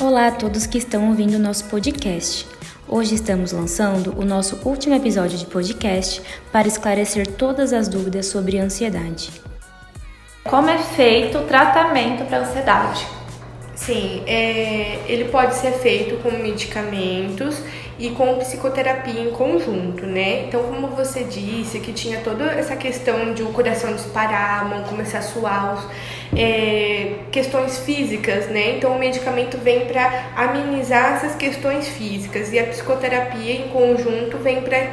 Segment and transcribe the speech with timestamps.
[0.00, 2.48] Olá a todos que estão ouvindo o nosso podcast.
[2.88, 8.58] Hoje estamos lançando o nosso último episódio de podcast para esclarecer todas as dúvidas sobre
[8.58, 9.30] ansiedade.
[10.42, 13.19] Como é feito o tratamento para ansiedade?
[13.80, 17.62] Sim, é, ele pode ser feito com medicamentos
[17.98, 20.44] e com psicoterapia em conjunto, né?
[20.44, 24.82] Então, como você disse, que tinha toda essa questão de o coração disparar, a mão
[24.82, 28.76] começar a suar, os, é, questões físicas, né?
[28.76, 34.60] Então, o medicamento vem para amenizar essas questões físicas e a psicoterapia em conjunto vem
[34.60, 34.90] para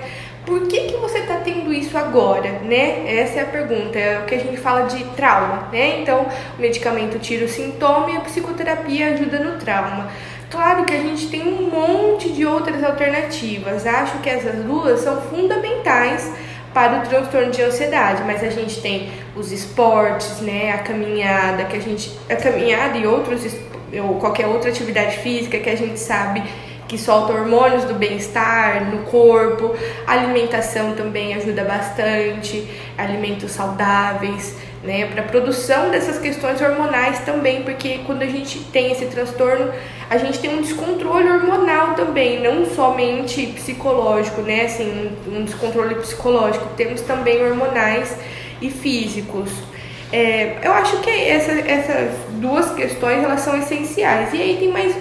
[0.48, 3.20] por que, que você está tendo isso agora, né?
[3.20, 6.00] Essa é a pergunta, é o que a gente fala de trauma, né?
[6.00, 6.26] Então,
[6.58, 10.10] o medicamento tira o sintoma e a psicoterapia ajuda no trauma.
[10.50, 15.22] Claro que a gente tem um monte de outras alternativas, acho que essas duas são
[15.24, 16.32] fundamentais
[16.74, 21.76] para o transtorno de ansiedade, mas a gente tem os esportes, né, a caminhada, que
[21.76, 23.54] a gente a caminhada e outros
[24.02, 26.42] ou qualquer outra atividade física que a gente sabe
[26.88, 29.76] que solta hormônios do bem-estar no corpo.
[30.06, 38.00] A alimentação também ajuda bastante, alimentos saudáveis, né, para produção dessas questões hormonais também, porque
[38.06, 39.72] quando a gente tem esse transtorno,
[40.10, 46.70] a gente tem um descontrole hormonal também, não somente psicológico, né, assim, um descontrole psicológico,
[46.78, 48.16] temos também hormonais
[48.62, 49.52] e físicos.
[50.12, 54.34] É, eu acho que essa, essas duas questões elas são essenciais.
[54.34, 54.96] E aí tem mais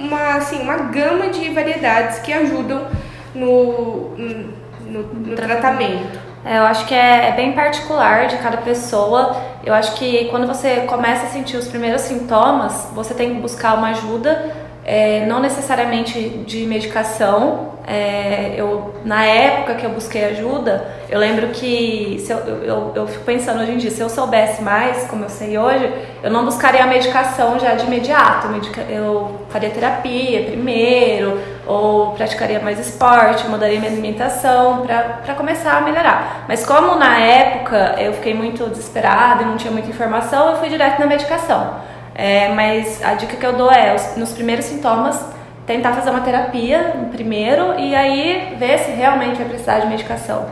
[0.00, 2.86] uma, assim, uma gama de variedades que ajudam
[3.34, 6.18] no, no, no tratamento.
[6.44, 9.36] É, eu acho que é, é, bem particular de cada pessoa.
[9.62, 13.74] Eu acho que quando você começa a sentir os primeiros sintomas, você tem que buscar
[13.74, 14.56] uma ajuda,
[14.90, 21.46] é, não necessariamente de medicação, é, eu, na época que eu busquei ajuda, eu lembro
[21.50, 25.28] que eu, eu, eu fico pensando hoje em dia, se eu soubesse mais, como eu
[25.28, 25.88] sei hoje,
[26.24, 28.48] eu não buscaria a medicação já de imediato.
[28.88, 36.46] Eu faria terapia primeiro, ou praticaria mais esporte, mudaria minha alimentação para começar a melhorar.
[36.48, 40.68] Mas como na época eu fiquei muito desesperada e não tinha muita informação, eu fui
[40.68, 41.89] direto na medicação.
[42.20, 45.18] É, mas a dica que eu dou é, nos primeiros sintomas,
[45.66, 50.44] tentar fazer uma terapia primeiro e aí ver se realmente vai precisar de medicação.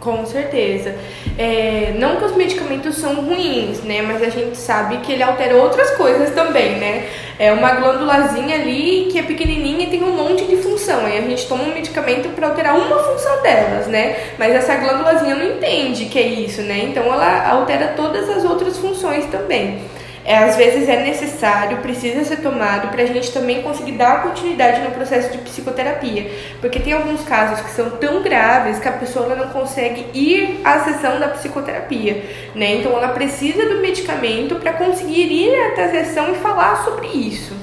[0.00, 0.94] Com certeza.
[1.38, 4.00] É, não que os medicamentos são ruins, né?
[4.00, 7.06] Mas a gente sabe que ele altera outras coisas também, né?
[7.38, 11.06] É uma glândulazinha ali que é pequenininha e tem um monte de função.
[11.06, 14.16] E a gente toma um medicamento para alterar uma função delas, né?
[14.38, 16.78] Mas essa glândulazinha não entende que é isso, né?
[16.84, 19.78] Então ela altera todas as outras funções também
[20.24, 24.80] é, às vezes é necessário, precisa ser tomado para a gente também conseguir dar continuidade
[24.80, 26.30] no processo de psicoterapia.
[26.60, 30.80] Porque tem alguns casos que são tão graves que a pessoa não consegue ir à
[30.80, 32.24] sessão da psicoterapia,
[32.54, 32.76] né?
[32.76, 37.54] Então ela precisa do medicamento para conseguir ir até a sessão e falar sobre isso.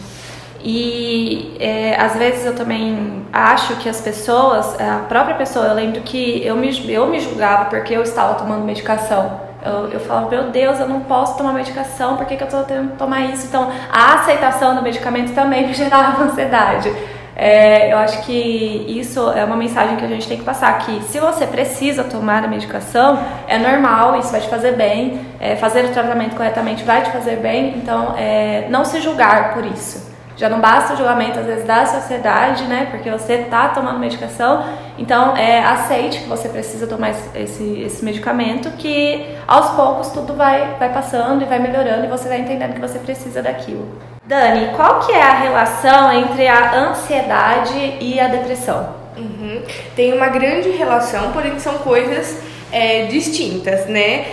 [0.62, 6.02] E é, às vezes eu também acho que as pessoas, a própria pessoa, eu lembro
[6.02, 9.49] que eu me, eu me julgava porque eu estava tomando medicação.
[9.62, 12.64] Eu, eu falo, meu Deus, eu não posso tomar medicação, por que, que eu estou
[12.64, 13.48] tendo que tomar isso?
[13.48, 16.94] Então, a aceitação do medicamento também me gerava ansiedade.
[17.36, 21.02] É, eu acho que isso é uma mensagem que a gente tem que passar, que
[21.04, 25.86] se você precisa tomar a medicação, é normal, isso vai te fazer bem, é, fazer
[25.86, 30.10] o tratamento corretamente vai te fazer bem, então é, não se julgar por isso.
[30.40, 32.88] Já não basta o julgamento, às vezes, da sociedade, né?
[32.90, 34.64] Porque você está tomando medicação.
[35.00, 40.76] Então, é, aceite que você precisa tomar esse, esse medicamento, que aos poucos tudo vai,
[40.78, 43.88] vai passando e vai melhorando e você vai entendendo que você precisa daquilo.
[44.26, 48.94] Dani, qual que é a relação entre a ansiedade e a depressão?
[49.18, 49.64] Uhum.
[49.96, 52.38] Tem uma grande relação, porém são coisas
[52.70, 54.26] é, distintas, né?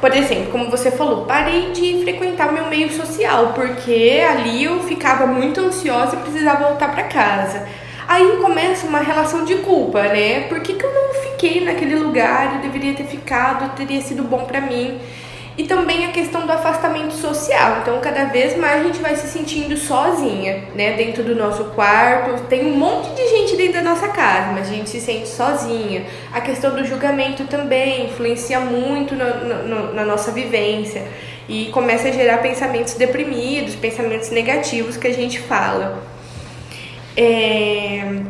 [0.00, 5.26] Por exemplo, como você falou, parei de frequentar meu meio social, porque ali eu ficava
[5.26, 7.66] muito ansiosa e precisava voltar para casa.
[8.08, 10.42] Aí começa uma relação de culpa, né?
[10.48, 12.54] Por que, que eu não fiquei naquele lugar?
[12.54, 15.00] Eu deveria ter ficado, teria sido bom para mim.
[15.58, 17.78] E também a questão do afastamento social.
[17.80, 20.92] Então, cada vez mais a gente vai se sentindo sozinha, né?
[20.92, 22.42] Dentro do nosso quarto.
[22.44, 26.04] Tem um monte de gente dentro da nossa casa, mas a gente se sente sozinha.
[26.32, 31.08] A questão do julgamento também influencia muito no, no, na nossa vivência.
[31.48, 36.15] E começa a gerar pensamentos deprimidos, pensamentos negativos que a gente fala.
[37.16, 38.22] É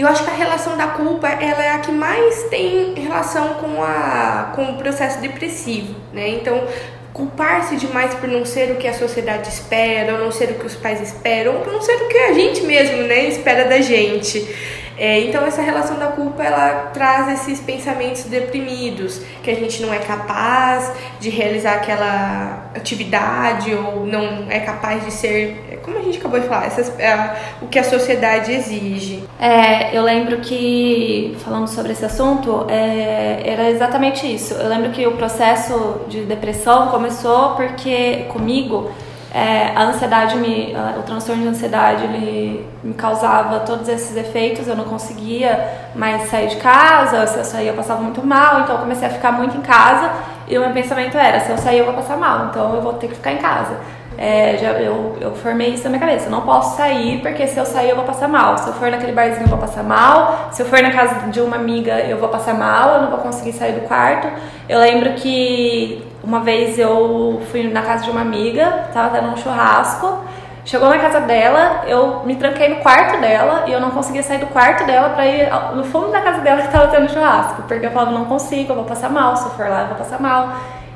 [0.00, 3.82] eu acho que a relação da culpa ela é a que mais tem relação com,
[3.82, 6.28] a, com o processo depressivo, né?
[6.28, 6.64] Então,
[7.12, 10.66] culpar-se demais por não ser o que a sociedade espera, ou não ser o que
[10.66, 13.80] os pais esperam, ou por não ser o que a gente mesmo, né, espera da
[13.80, 14.48] gente.
[14.96, 19.94] É, então essa relação da culpa ela traz esses pensamentos deprimidos, que a gente não
[19.94, 26.18] é capaz de realizar aquela atividade ou não é capaz de ser, como a gente
[26.18, 29.24] acabou de falar, essas, é, o que a sociedade exige.
[29.40, 34.54] É, eu lembro que falando sobre esse assunto é, era exatamente isso.
[34.54, 38.90] Eu lembro que o processo de depressão começou porque comigo
[39.32, 44.66] é, a ansiedade, me, o transtorno de ansiedade, ele me causava todos esses efeitos.
[44.66, 47.26] Eu não conseguia mais sair de casa.
[47.26, 48.60] Se eu saía, eu passava muito mal.
[48.60, 50.10] Então, eu comecei a ficar muito em casa.
[50.48, 52.46] E o meu pensamento era: se eu sair, eu vou passar mal.
[52.46, 53.76] Então, eu vou ter que ficar em casa.
[54.22, 56.26] É, já, eu, eu formei isso na minha cabeça.
[56.26, 58.58] Eu não posso sair porque se eu sair eu vou passar mal.
[58.58, 60.50] Se eu for naquele barzinho eu vou passar mal.
[60.52, 62.96] Se eu for na casa de uma amiga eu vou passar mal.
[62.96, 64.28] Eu não vou conseguir sair do quarto.
[64.68, 69.36] Eu lembro que uma vez eu fui na casa de uma amiga, tava tendo um
[69.38, 70.18] churrasco.
[70.66, 74.38] Chegou na casa dela, eu me tranquei no quarto dela e eu não conseguia sair
[74.38, 77.62] do quarto dela pra ir no fundo da casa dela que tava tendo churrasco.
[77.62, 79.96] Porque eu falava, não consigo, eu vou passar mal, se eu for lá eu vou
[79.96, 80.52] passar mal.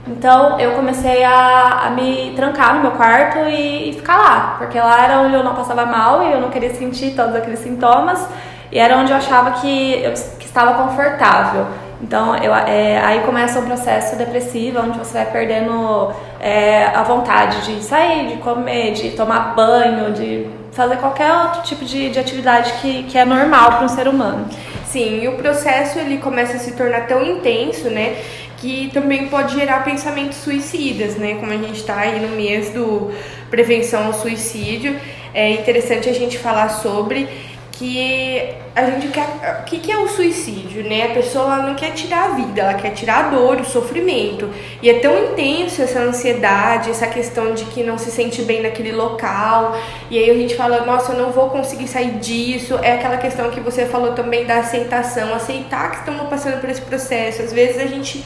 [0.07, 4.79] Então eu comecei a, a me trancar no meu quarto e, e, ficar lá, porque
[4.79, 8.27] lá era onde eu não passava mal e eu não queria sentir todos aqueles sintomas
[8.71, 11.67] e era onde eu achava que eu que estava confortável.
[12.03, 17.63] Então, eu, é, aí começa um processo depressivo, onde você vai perdendo é, a vontade
[17.63, 22.73] de sair, de comer, de tomar banho, de fazer qualquer outro tipo de, de atividade
[22.83, 24.47] que, que é normal para um ser humano.
[24.85, 28.17] Sim, e o processo ele começa a se tornar tão intenso, né?
[28.65, 31.35] Que também pode gerar pensamentos suicidas, né?
[31.35, 33.13] Como a gente está aí no mês do
[33.51, 34.99] prevenção ao suicídio,
[35.35, 37.29] é interessante a gente falar sobre
[37.73, 39.27] que a gente quer.
[39.61, 41.11] O que, que é o suicídio, né?
[41.11, 44.49] A pessoa não quer tirar a vida, ela quer tirar a dor, o sofrimento.
[44.81, 48.93] E é tão intenso essa ansiedade, essa questão de que não se sente bem naquele
[48.93, 49.77] local.
[50.11, 52.79] E aí a gente fala, nossa, eu não vou conseguir sair disso.
[52.83, 56.81] É aquela questão que você falou também da aceitação, aceitar que estamos passando por esse
[56.81, 57.43] processo.
[57.43, 58.25] Às vezes a gente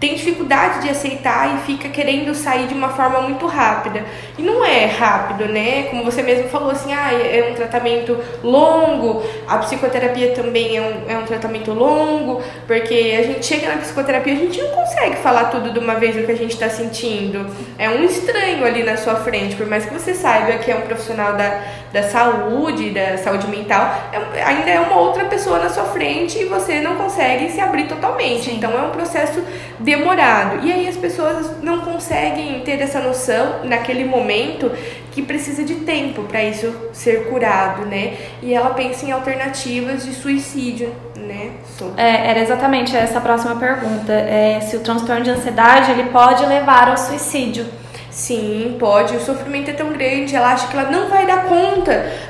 [0.00, 4.04] tem dificuldade de aceitar e fica querendo sair de uma forma muito rápida.
[4.38, 5.84] E não é rápido, né?
[5.90, 11.10] Como você mesmo falou, assim, ah, é um tratamento longo, a psicoterapia também é um,
[11.10, 15.46] é um tratamento longo, porque a gente chega na psicoterapia, a gente não consegue falar
[15.46, 17.46] tudo de uma vez o que a gente está sentindo.
[17.76, 20.82] É um estranho ali na sua frente, por mais que você saiba que é um
[20.82, 21.60] profissional da,
[21.92, 26.44] da saúde, da saúde mental, é, ainda é uma outra pessoa na sua frente e
[26.44, 28.44] você não consegue se abrir totalmente.
[28.44, 28.56] Sim.
[28.56, 29.42] Então é um processo
[29.88, 30.66] demorado.
[30.66, 34.70] E aí as pessoas não conseguem ter essa noção naquele momento
[35.10, 38.16] que precisa de tempo para isso ser curado, né?
[38.42, 41.52] E ela pensa em alternativas de suicídio, né?
[41.96, 44.12] É, era exatamente essa próxima pergunta.
[44.12, 47.66] É, se o transtorno de ansiedade ele pode levar ao suicídio.
[48.10, 49.16] Sim, pode.
[49.16, 51.67] O sofrimento é tão grande, ela acha que ela não vai dar conta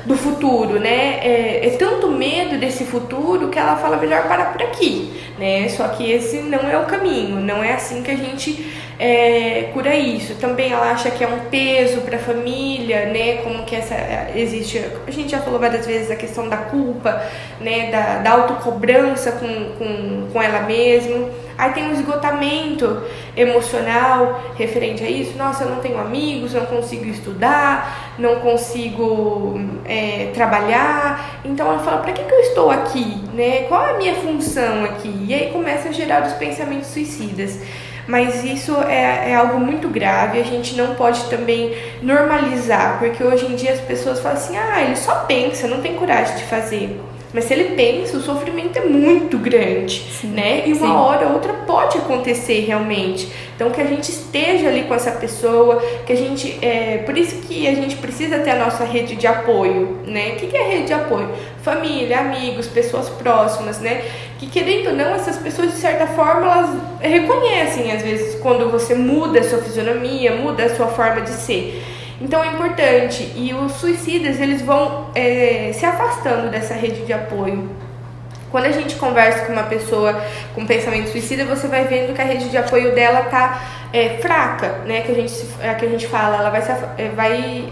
[0.05, 1.19] do futuro, né?
[1.21, 5.67] É, é, tanto medo desse futuro que ela fala melhor parar por aqui, né?
[5.69, 8.65] Só que esse não é o caminho, não é assim que a gente
[8.99, 10.35] é, cura isso.
[10.35, 13.37] Também ela acha que é um peso para a família, né?
[13.37, 13.95] Como que essa
[14.35, 14.83] existe.
[15.07, 17.23] A gente já falou várias vezes a questão da culpa,
[17.61, 17.89] né?
[17.89, 19.47] Da, da autocobrança com,
[19.77, 21.29] com, com ela mesma.
[21.57, 23.03] Aí tem um esgotamento
[23.35, 25.37] emocional referente a isso.
[25.37, 31.41] Nossa, eu não tenho amigos, não consigo estudar, não consigo é, trabalhar.
[31.43, 33.23] Então ela fala: para que, que eu estou aqui?
[33.33, 33.63] Né?
[33.63, 35.25] Qual é a minha função aqui?
[35.27, 37.59] E aí começa a gerar os pensamentos suicidas
[38.09, 43.45] mas isso é, é, algo muito grave, a gente não pode também normalizar, porque hoje
[43.45, 46.99] em dia as pessoas falam assim: ah, ele só pensa, não tem coragem de fazer.
[47.31, 50.63] Mas se ele pensa, o sofrimento é muito grande, sim, né?
[50.65, 50.93] E uma sim.
[50.93, 53.31] hora ou outra pode acontecer realmente.
[53.55, 56.57] Então que a gente esteja ali com essa pessoa, que a gente.
[56.65, 60.31] É, por isso que a gente precisa ter a nossa rede de apoio, né?
[60.31, 61.29] O que é rede de apoio?
[61.61, 64.01] Família, amigos, pessoas próximas, né?
[64.39, 66.69] Que querendo ou não, essas pessoas de certa forma elas
[66.99, 71.83] reconhecem às vezes quando você muda a sua fisionomia, muda a sua forma de ser.
[72.21, 73.31] Então é importante.
[73.35, 77.69] E os suicidas, eles vão é, se afastando dessa rede de apoio.
[78.51, 80.19] Quando a gente conversa com uma pessoa
[80.55, 83.61] com pensamento suicida, você vai vendo que a rede de apoio dela tá
[83.93, 85.01] é, fraca, né?
[85.01, 87.69] Que a gente, é, que a gente fala, ela vai, se, é, vai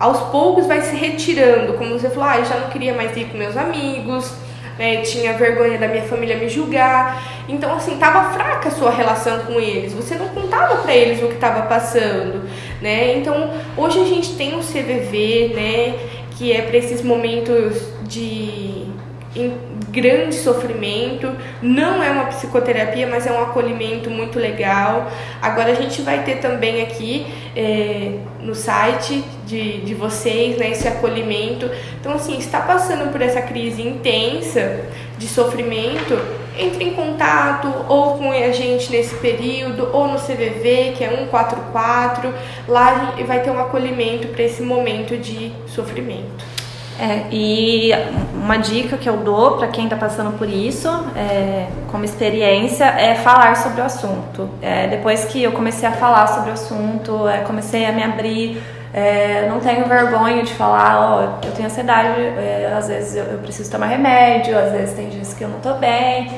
[0.00, 1.74] aos poucos vai se retirando.
[1.74, 4.32] Como você falou, ah, eu já não queria mais ir com meus amigos,
[4.78, 7.22] né, tinha vergonha da minha família me julgar.
[7.46, 9.92] Então, assim, tava fraca a sua relação com eles.
[9.92, 12.48] Você não contava para eles o que estava passando,
[12.80, 13.18] né?
[13.18, 15.94] Então, hoje a gente tem o CVV, né,
[16.36, 17.76] que é para esses momentos
[18.08, 18.86] de
[19.34, 19.56] em
[19.90, 21.30] grande sofrimento.
[21.62, 25.10] Não é uma psicoterapia, mas é um acolhimento muito legal.
[25.40, 30.88] Agora a gente vai ter também aqui é, no site de, de vocês né, esse
[30.88, 31.70] acolhimento.
[32.00, 34.80] Então, assim, está passando por essa crise intensa
[35.16, 36.18] de sofrimento,
[36.58, 42.32] entre em contato ou com a gente nesse período, ou no CVV, que é 144.
[42.66, 46.59] Lá vai ter um acolhimento para esse momento de sofrimento.
[47.00, 47.92] É, e
[48.34, 53.14] uma dica que eu dou para quem está passando por isso, é, como experiência, é
[53.14, 54.50] falar sobre o assunto.
[54.60, 58.62] É, depois que eu comecei a falar sobre o assunto, é, comecei a me abrir,
[58.92, 63.38] é, não tenho vergonha de falar, ó, eu tenho ansiedade, é, às vezes eu, eu,
[63.38, 66.30] preciso tomar remédio, às vezes tem dias que eu não estou bem.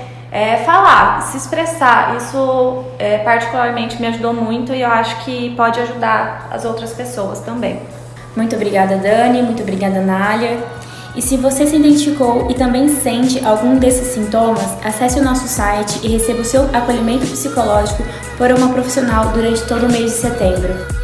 [0.64, 2.84] falar, se expressar, isso
[3.24, 7.80] particularmente me ajudou muito e eu acho que pode ajudar as outras pessoas também.
[8.36, 9.42] Muito obrigada, Dani.
[9.42, 10.58] Muito obrigada, Nália.
[11.14, 16.00] E se você se identificou e também sente algum desses sintomas, acesse o nosso site
[16.02, 18.02] e receba o seu acolhimento psicológico
[18.38, 21.01] por uma profissional durante todo o mês de setembro.